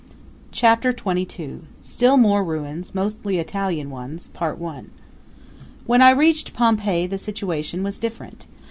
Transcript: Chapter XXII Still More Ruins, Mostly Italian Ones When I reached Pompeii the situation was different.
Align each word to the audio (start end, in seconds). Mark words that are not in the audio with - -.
Chapter 0.51 0.95
XXII 0.97 1.59
Still 1.79 2.17
More 2.17 2.43
Ruins, 2.43 2.95
Mostly 2.95 3.37
Italian 3.37 3.91
Ones 3.91 4.31
When 5.85 6.01
I 6.01 6.09
reached 6.09 6.55
Pompeii 6.55 7.05
the 7.05 7.19
situation 7.19 7.83
was 7.83 7.99
different. 7.99 8.47